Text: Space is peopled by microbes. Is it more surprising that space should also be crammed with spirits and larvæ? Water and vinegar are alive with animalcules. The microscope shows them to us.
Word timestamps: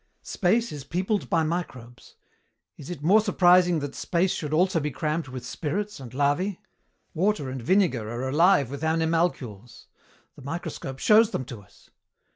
Space 0.23 0.71
is 0.71 0.83
peopled 0.83 1.29
by 1.29 1.43
microbes. 1.43 2.15
Is 2.75 2.89
it 2.89 3.03
more 3.03 3.21
surprising 3.21 3.77
that 3.81 3.93
space 3.93 4.31
should 4.33 4.51
also 4.51 4.79
be 4.79 4.89
crammed 4.89 5.27
with 5.27 5.45
spirits 5.45 5.99
and 5.99 6.11
larvæ? 6.11 6.57
Water 7.13 7.51
and 7.51 7.61
vinegar 7.61 8.09
are 8.09 8.27
alive 8.27 8.71
with 8.71 8.83
animalcules. 8.83 9.85
The 10.35 10.41
microscope 10.41 10.97
shows 10.97 11.29
them 11.29 11.45
to 11.45 11.61
us. 11.61 11.91